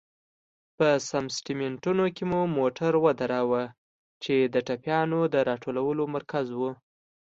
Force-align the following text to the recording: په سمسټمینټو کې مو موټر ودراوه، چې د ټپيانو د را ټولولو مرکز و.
په 0.77 0.87
سمسټمینټو 1.09 1.91
کې 2.15 2.23
مو 2.31 2.41
موټر 2.57 2.91
ودراوه، 3.05 3.63
چې 4.23 4.35
د 4.53 4.55
ټپيانو 4.67 5.19
د 5.33 5.35
را 5.47 5.55
ټولولو 5.63 6.03
مرکز 6.15 6.47
و. 6.59 6.61